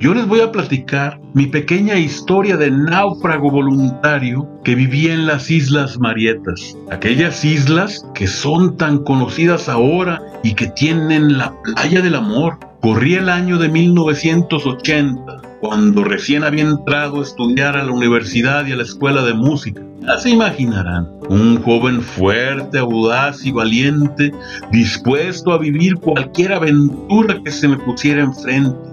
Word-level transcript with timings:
yo 0.00 0.14
les 0.14 0.26
voy 0.26 0.40
a 0.40 0.50
platicar 0.50 1.20
mi 1.34 1.46
pequeña 1.46 1.98
historia 1.98 2.56
de 2.56 2.70
náufrago 2.70 3.50
voluntario 3.50 4.48
que 4.64 4.74
vivía 4.74 5.12
en 5.12 5.26
las 5.26 5.50
Islas 5.50 5.98
Marietas. 5.98 6.74
Aquellas 6.90 7.44
islas 7.44 8.06
que 8.14 8.26
son 8.26 8.78
tan 8.78 9.04
conocidas 9.04 9.68
ahora 9.68 10.22
y 10.42 10.54
que 10.54 10.68
tienen 10.68 11.36
la 11.36 11.54
playa 11.62 12.00
del 12.00 12.14
amor. 12.14 12.58
Corría 12.80 13.18
el 13.18 13.28
año 13.28 13.58
de 13.58 13.68
1980, 13.68 15.42
cuando 15.60 16.02
recién 16.02 16.44
había 16.44 16.62
entrado 16.62 17.20
a 17.20 17.22
estudiar 17.22 17.76
a 17.76 17.84
la 17.84 17.92
universidad 17.92 18.66
y 18.66 18.72
a 18.72 18.76
la 18.76 18.84
escuela 18.84 19.22
de 19.22 19.34
música. 19.34 19.82
Ya 20.00 20.16
se 20.16 20.30
imaginarán, 20.30 21.10
un 21.28 21.60
joven 21.62 22.00
fuerte, 22.00 22.78
audaz 22.78 23.44
y 23.44 23.52
valiente, 23.52 24.32
dispuesto 24.72 25.52
a 25.52 25.58
vivir 25.58 25.96
cualquier 25.96 26.54
aventura 26.54 27.38
que 27.44 27.50
se 27.50 27.68
me 27.68 27.76
pusiera 27.76 28.22
enfrente 28.22 28.89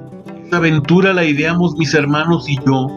esta 0.47 0.57
aventura 0.57 1.13
la 1.13 1.25
ideamos 1.25 1.75
mis 1.75 1.93
hermanos 1.93 2.47
y 2.47 2.57
yo, 2.65 2.87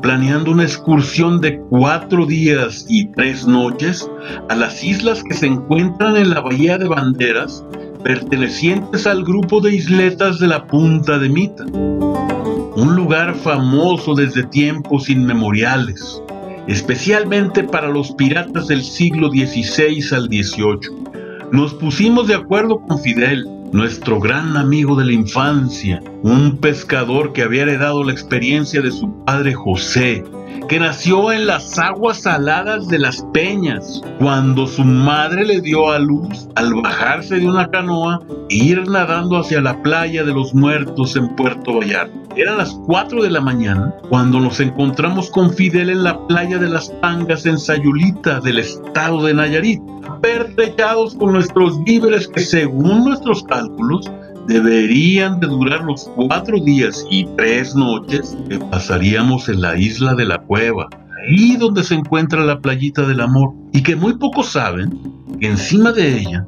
planeando 0.00 0.52
una 0.52 0.62
excursión 0.62 1.38
de 1.38 1.60
cuatro 1.68 2.24
días 2.24 2.86
y 2.88 3.04
tres 3.08 3.46
noches 3.46 4.10
a 4.48 4.54
las 4.54 4.82
islas 4.82 5.22
que 5.22 5.34
se 5.34 5.44
encuentran 5.44 6.16
en 6.16 6.30
la 6.30 6.40
Bahía 6.40 6.78
de 6.78 6.88
Banderas, 6.88 7.62
pertenecientes 8.02 9.06
al 9.06 9.22
grupo 9.22 9.60
de 9.60 9.74
isletas 9.74 10.38
de 10.38 10.46
la 10.46 10.66
Punta 10.66 11.18
de 11.18 11.28
Mita. 11.28 11.66
Un 11.66 12.96
lugar 12.96 13.34
famoso 13.34 14.14
desde 14.14 14.44
tiempos 14.44 15.10
inmemoriales, 15.10 16.22
especialmente 16.68 17.64
para 17.64 17.88
los 17.88 18.12
piratas 18.12 18.68
del 18.68 18.82
siglo 18.82 19.28
XVI 19.28 20.02
al 20.12 20.24
XVIII. 20.28 21.50
Nos 21.52 21.74
pusimos 21.74 22.28
de 22.28 22.36
acuerdo 22.36 22.80
con 22.80 22.98
Fidel, 22.98 23.46
nuestro 23.74 24.20
gran 24.20 24.56
amigo 24.56 24.94
de 24.94 25.04
la 25.04 25.12
infancia, 25.14 26.00
un 26.22 26.58
pescador 26.58 27.32
que 27.32 27.42
había 27.42 27.62
heredado 27.62 28.04
la 28.04 28.12
experiencia 28.12 28.80
de 28.80 28.92
su 28.92 29.24
padre 29.24 29.52
José, 29.52 30.22
que 30.68 30.80
nació 30.80 31.32
en 31.32 31.46
las 31.46 31.78
aguas 31.78 32.22
saladas 32.22 32.88
de 32.88 32.98
las 32.98 33.22
peñas, 33.32 34.00
cuando 34.18 34.66
su 34.66 34.84
madre 34.84 35.44
le 35.44 35.60
dio 35.60 35.90
a 35.90 35.98
luz 35.98 36.48
al 36.54 36.74
bajarse 36.74 37.36
de 37.36 37.46
una 37.46 37.70
canoa 37.70 38.20
e 38.48 38.56
ir 38.56 38.88
nadando 38.88 39.38
hacia 39.38 39.60
la 39.60 39.82
playa 39.82 40.24
de 40.24 40.32
los 40.32 40.54
muertos 40.54 41.16
en 41.16 41.34
Puerto 41.36 41.78
Vallarta. 41.78 42.14
Eran 42.36 42.58
las 42.58 42.72
4 42.86 43.22
de 43.22 43.30
la 43.30 43.40
mañana 43.40 43.94
cuando 44.08 44.40
nos 44.40 44.58
encontramos 44.58 45.30
con 45.30 45.52
Fidel 45.52 45.90
en 45.90 46.02
la 46.02 46.26
playa 46.26 46.58
de 46.58 46.68
las 46.68 46.90
Pangas 47.00 47.46
en 47.46 47.58
Sayulita 47.58 48.40
del 48.40 48.58
estado 48.58 49.24
de 49.24 49.34
Nayarit 49.34 49.80
pertrechados 50.20 51.14
con 51.14 51.34
nuestros 51.34 51.82
víveres 51.84 52.26
que 52.26 52.40
según 52.40 53.04
nuestros 53.04 53.44
cálculos 53.44 54.10
deberían 54.46 55.40
de 55.40 55.46
durar 55.46 55.84
los 55.84 56.10
cuatro 56.14 56.60
días 56.60 57.06
y 57.10 57.26
tres 57.36 57.74
noches 57.74 58.36
que 58.48 58.58
pasaríamos 58.58 59.48
en 59.48 59.60
la 59.60 59.76
isla 59.76 60.14
de 60.14 60.24
la 60.24 60.38
cueva, 60.38 60.88
ahí 61.22 61.56
donde 61.56 61.84
se 61.84 61.94
encuentra 61.94 62.44
la 62.44 62.60
playita 62.60 63.06
del 63.06 63.20
amor, 63.20 63.52
y 63.72 63.82
que 63.82 63.96
muy 63.96 64.16
pocos 64.18 64.50
saben 64.50 65.00
que 65.40 65.48
encima 65.48 65.92
de 65.92 66.18
ella 66.18 66.46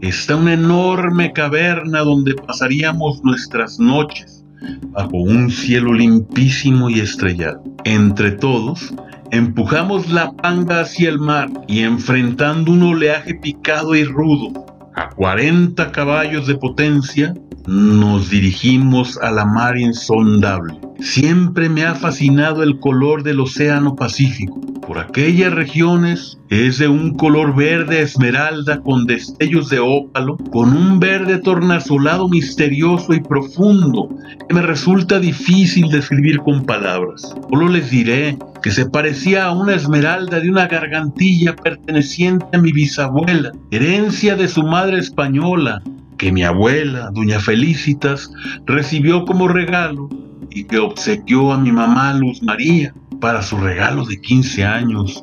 está 0.00 0.36
una 0.36 0.54
enorme 0.54 1.32
caverna 1.32 2.00
donde 2.00 2.34
pasaríamos 2.34 3.22
nuestras 3.22 3.78
noches 3.78 4.44
bajo 4.90 5.16
un 5.16 5.50
cielo 5.50 5.92
limpísimo 5.92 6.88
y 6.90 7.00
estrellado. 7.00 7.62
Entre 7.84 8.32
todos, 8.32 8.92
Empujamos 9.32 10.10
la 10.10 10.30
panga 10.30 10.80
hacia 10.82 11.08
el 11.08 11.18
mar 11.18 11.48
y 11.66 11.80
enfrentando 11.80 12.70
un 12.70 12.82
oleaje 12.82 13.34
picado 13.34 13.94
y 13.94 14.04
rudo, 14.04 14.66
a 14.94 15.08
40 15.10 15.92
caballos 15.92 16.46
de 16.46 16.56
potencia, 16.56 17.34
nos 17.66 18.30
dirigimos 18.30 19.18
a 19.18 19.30
la 19.30 19.44
mar 19.44 19.78
insondable. 19.78 20.74
Siempre 21.00 21.68
me 21.68 21.84
ha 21.84 21.94
fascinado 21.94 22.62
el 22.62 22.78
color 22.78 23.22
del 23.22 23.40
Océano 23.40 23.96
Pacífico. 23.96 24.60
Por 24.92 25.00
aquellas 25.00 25.54
regiones 25.54 26.38
es 26.50 26.76
de 26.76 26.86
un 26.86 27.14
color 27.14 27.56
verde 27.56 28.02
esmeralda 28.02 28.82
con 28.82 29.06
destellos 29.06 29.70
de 29.70 29.78
ópalo, 29.78 30.36
con 30.52 30.76
un 30.76 31.00
verde 31.00 31.38
tornasolado 31.38 32.28
misterioso 32.28 33.14
y 33.14 33.20
profundo 33.20 34.10
que 34.46 34.54
me 34.54 34.60
resulta 34.60 35.18
difícil 35.18 35.88
describir 35.88 36.40
con 36.40 36.66
palabras. 36.66 37.34
Solo 37.48 37.70
les 37.70 37.90
diré 37.90 38.36
que 38.62 38.70
se 38.70 38.84
parecía 38.84 39.46
a 39.46 39.52
una 39.52 39.76
esmeralda 39.76 40.40
de 40.40 40.50
una 40.50 40.66
gargantilla 40.66 41.56
perteneciente 41.56 42.44
a 42.52 42.58
mi 42.58 42.70
bisabuela, 42.70 43.52
herencia 43.70 44.36
de 44.36 44.46
su 44.46 44.62
madre 44.62 44.98
española, 44.98 45.82
que 46.18 46.32
mi 46.32 46.42
abuela, 46.42 47.08
doña 47.14 47.40
Felicitas, 47.40 48.30
recibió 48.66 49.24
como 49.24 49.48
regalo 49.48 50.10
y 50.54 50.64
que 50.64 50.78
obsequió 50.78 51.52
a 51.52 51.58
mi 51.58 51.72
mamá 51.72 52.14
Luz 52.14 52.42
María 52.42 52.94
para 53.20 53.42
su 53.42 53.56
regalo 53.56 54.04
de 54.04 54.20
15 54.20 54.64
años. 54.64 55.20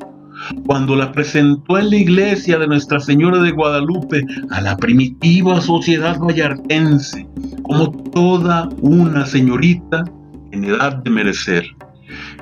Cuando 0.66 0.96
la 0.96 1.12
presentó 1.12 1.78
en 1.78 1.90
la 1.90 1.96
iglesia 1.96 2.58
de 2.58 2.66
Nuestra 2.66 2.98
Señora 2.98 3.42
de 3.42 3.50
Guadalupe 3.50 4.24
a 4.50 4.60
la 4.60 4.76
primitiva 4.76 5.60
sociedad 5.60 6.18
vallartense, 6.18 7.28
como 7.62 7.92
toda 8.10 8.68
una 8.80 9.26
señorita 9.26 10.04
en 10.50 10.64
edad 10.64 10.96
de 10.96 11.10
merecer. 11.10 11.66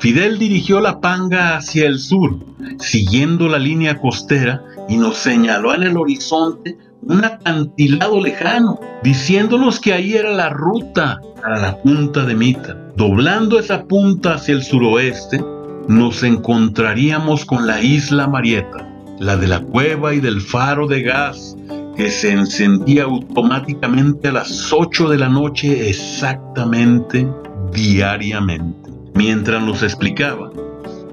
Fidel 0.00 0.38
dirigió 0.38 0.80
la 0.80 1.00
panga 1.00 1.56
hacia 1.56 1.86
el 1.86 1.98
sur, 1.98 2.38
siguiendo 2.78 3.48
la 3.48 3.58
línea 3.58 3.98
costera, 3.98 4.62
y 4.88 4.96
nos 4.96 5.18
señaló 5.18 5.74
en 5.74 5.82
el 5.82 5.96
horizonte 5.96 6.78
un 7.02 7.24
acantilado 7.24 8.20
lejano, 8.20 8.80
diciéndonos 9.02 9.80
que 9.80 9.92
ahí 9.92 10.14
era 10.14 10.30
la 10.30 10.50
ruta 10.50 11.20
para 11.40 11.58
la 11.58 11.80
punta 11.82 12.24
de 12.24 12.34
Mita. 12.34 12.76
Doblando 12.96 13.58
esa 13.58 13.84
punta 13.84 14.34
hacia 14.34 14.54
el 14.54 14.62
suroeste, 14.62 15.42
nos 15.88 16.22
encontraríamos 16.22 17.44
con 17.44 17.66
la 17.66 17.80
isla 17.82 18.26
Marieta, 18.26 18.86
la 19.18 19.36
de 19.36 19.48
la 19.48 19.60
cueva 19.60 20.14
y 20.14 20.20
del 20.20 20.40
faro 20.40 20.86
de 20.86 21.02
gas 21.02 21.56
que 21.96 22.10
se 22.10 22.32
encendía 22.32 23.04
automáticamente 23.04 24.28
a 24.28 24.32
las 24.32 24.72
8 24.72 25.08
de 25.08 25.18
la 25.18 25.28
noche 25.28 25.88
exactamente 25.88 27.28
diariamente. 27.72 28.90
Mientras 29.14 29.62
nos 29.62 29.82
explicaba, 29.82 30.50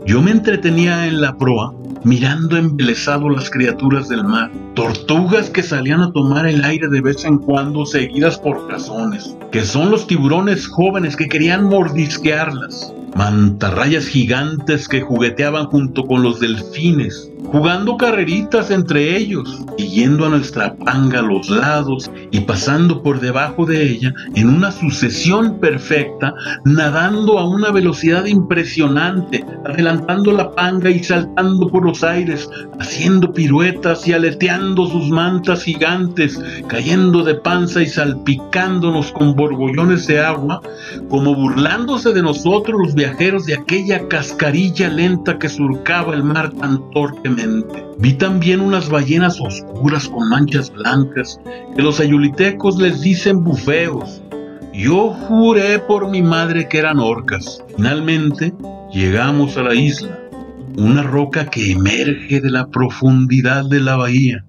yo 0.05 0.21
me 0.21 0.31
entretenía 0.31 1.07
en 1.07 1.21
la 1.21 1.35
proa 1.37 1.73
mirando 2.03 2.55
embelesado 2.55 3.29
las 3.29 3.49
criaturas 3.49 4.09
del 4.09 4.23
mar, 4.23 4.51
tortugas 4.75 5.49
que 5.49 5.63
salían 5.63 6.01
a 6.01 6.11
tomar 6.11 6.45
el 6.45 6.63
aire 6.63 6.89
de 6.89 7.01
vez 7.01 7.23
en 7.23 7.37
cuando 7.37 7.85
seguidas 7.85 8.37
por 8.37 8.67
cazones, 8.67 9.35
que 9.51 9.63
son 9.63 9.89
los 9.89 10.05
tiburones 10.05 10.67
jóvenes 10.67 11.15
que 11.15 11.29
querían 11.29 11.63
mordisquearlas, 11.63 12.93
mantarrayas 13.15 14.07
gigantes 14.07 14.89
que 14.89 14.99
jugueteaban 14.99 15.67
junto 15.67 16.03
con 16.03 16.21
los 16.21 16.41
delfines, 16.41 17.31
jugando 17.45 17.95
carreritas 17.95 18.69
entre 18.69 19.15
ellos, 19.15 19.63
yendo 19.77 20.25
a 20.25 20.29
nuestra 20.29 20.75
panga 20.75 21.19
a 21.19 21.21
los 21.21 21.49
lados 21.49 22.11
y 22.31 22.41
pasando 22.41 23.01
por 23.01 23.21
debajo 23.21 23.65
de 23.65 23.89
ella 23.89 24.13
en 24.35 24.49
una 24.49 24.71
sucesión 24.73 25.59
perfecta, 25.59 26.33
nadando 26.65 27.39
a 27.39 27.47
una 27.47 27.71
velocidad 27.71 28.25
impresionante, 28.25 29.45
adelantando 29.65 30.33
la 30.33 30.51
panga 30.51 30.89
y 30.89 31.01
saltando 31.01 31.69
por 31.69 31.85
los 31.85 32.03
aires, 32.03 32.49
haciendo 32.79 33.31
piruetas 33.31 34.05
y 34.07 34.13
aleteando 34.13 34.64
sus 34.73 35.09
mantas 35.09 35.63
gigantes, 35.63 36.39
cayendo 36.67 37.23
de 37.23 37.35
panza 37.35 37.81
y 37.81 37.87
salpicándonos 37.87 39.11
con 39.11 39.35
borbollones 39.35 40.07
de 40.07 40.19
agua, 40.19 40.61
como 41.09 41.35
burlándose 41.35 42.13
de 42.13 42.23
nosotros 42.23 42.79
los 42.83 42.95
viajeros 42.95 43.45
de 43.45 43.55
aquella 43.55 44.07
cascarilla 44.07 44.89
lenta 44.89 45.37
que 45.37 45.49
surcaba 45.49 46.13
el 46.15 46.23
mar 46.23 46.51
tan 46.53 46.89
torpemente 46.91 47.85
Vi 47.97 48.13
también 48.13 48.59
unas 48.59 48.89
ballenas 48.89 49.39
oscuras 49.39 50.09
con 50.09 50.29
manchas 50.29 50.71
blancas, 50.71 51.39
que 51.75 51.81
los 51.81 51.99
ayulitecos 51.99 52.77
les 52.77 53.01
dicen 53.01 53.43
bufeos. 53.43 54.21
Yo 54.73 55.11
juré 55.11 55.79
por 55.79 56.09
mi 56.09 56.21
madre 56.21 56.67
que 56.67 56.79
eran 56.79 56.99
orcas. 56.99 57.63
Finalmente 57.75 58.53
llegamos 58.91 59.55
a 59.55 59.63
la 59.63 59.73
isla, 59.73 60.19
una 60.77 61.03
roca 61.03 61.45
que 61.45 61.71
emerge 61.71 62.41
de 62.41 62.49
la 62.49 62.67
profundidad 62.67 63.63
de 63.69 63.79
la 63.79 63.95
bahía, 63.95 64.43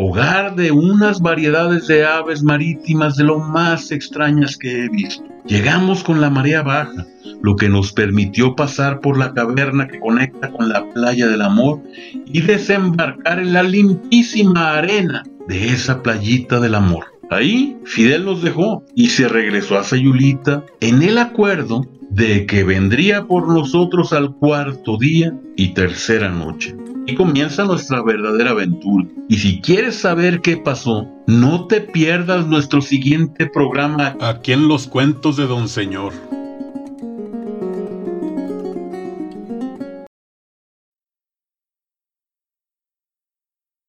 hogar 0.00 0.54
de 0.54 0.70
unas 0.70 1.20
variedades 1.20 1.88
de 1.88 2.06
aves 2.06 2.44
marítimas 2.44 3.16
de 3.16 3.24
lo 3.24 3.40
más 3.40 3.90
extrañas 3.90 4.56
que 4.56 4.84
he 4.84 4.88
visto. 4.88 5.24
Llegamos 5.44 6.04
con 6.04 6.20
la 6.20 6.30
marea 6.30 6.62
baja, 6.62 7.04
lo 7.42 7.56
que 7.56 7.68
nos 7.68 7.92
permitió 7.92 8.54
pasar 8.54 9.00
por 9.00 9.18
la 9.18 9.34
caverna 9.34 9.88
que 9.88 9.98
conecta 9.98 10.52
con 10.52 10.68
la 10.68 10.88
playa 10.90 11.26
del 11.26 11.42
amor 11.42 11.82
y 12.26 12.42
desembarcar 12.42 13.40
en 13.40 13.52
la 13.52 13.64
limpísima 13.64 14.74
arena 14.78 15.24
de 15.48 15.66
esa 15.70 16.00
playita 16.00 16.60
del 16.60 16.76
amor. 16.76 17.06
Ahí 17.28 17.76
Fidel 17.84 18.24
nos 18.24 18.40
dejó 18.40 18.84
y 18.94 19.08
se 19.08 19.26
regresó 19.26 19.80
a 19.80 19.82
Sayulita 19.82 20.62
en 20.78 21.02
el 21.02 21.18
acuerdo 21.18 21.84
de 22.08 22.46
que 22.46 22.62
vendría 22.62 23.26
por 23.26 23.48
nosotros 23.48 24.12
al 24.12 24.32
cuarto 24.36 24.96
día 24.96 25.34
y 25.56 25.74
tercera 25.74 26.28
noche. 26.28 26.76
Y 27.08 27.14
comienza 27.14 27.64
nuestra 27.64 28.02
verdadera 28.02 28.50
aventura. 28.50 29.06
Y 29.30 29.38
si 29.38 29.62
quieres 29.62 29.94
saber 29.94 30.42
qué 30.42 30.58
pasó, 30.58 31.08
no 31.26 31.66
te 31.66 31.80
pierdas 31.80 32.46
nuestro 32.46 32.82
siguiente 32.82 33.46
programa 33.46 34.14
aquí 34.20 34.52
en 34.52 34.68
los 34.68 34.86
cuentos 34.86 35.38
de 35.38 35.46
Don 35.46 35.70
Señor. 35.70 36.12